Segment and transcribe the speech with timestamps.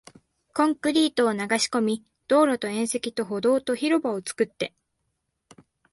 [0.55, 4.73] コンクリートを流し込み、道路と縁石と歩道と広場を作って